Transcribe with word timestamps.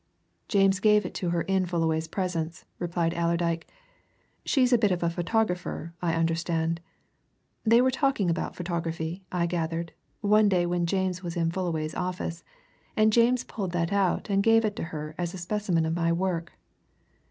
"James 0.47 0.79
gave 0.79 1.05
it 1.05 1.13
to 1.13 1.29
her 1.29 1.43
in 1.43 1.63
Fullaway's 1.67 2.07
presence," 2.07 2.65
replied 2.79 3.13
Allerdyke. 3.13 3.67
"She's 4.43 4.73
a 4.73 4.77
bit 4.79 4.89
of 4.89 5.03
a 5.03 5.11
photographer, 5.11 5.93
I 6.01 6.15
understand 6.15 6.81
they 7.63 7.83
were 7.83 7.91
talking 7.91 8.27
about 8.27 8.55
photography, 8.55 9.21
I 9.31 9.45
gathered, 9.45 9.93
one 10.21 10.49
day 10.49 10.65
when 10.65 10.87
James 10.87 11.21
was 11.21 11.37
in 11.37 11.51
Fullaway's 11.51 11.93
office, 11.93 12.43
and 12.97 13.13
James 13.13 13.43
pulled 13.43 13.73
that 13.73 13.93
out 13.93 14.27
and 14.27 14.41
gave 14.41 14.65
it 14.65 14.75
to 14.77 14.85
her 14.85 15.13
as 15.19 15.35
a 15.35 15.37
specimen 15.37 15.85
of 15.85 15.95
my 15.95 16.11
work." 16.11 16.53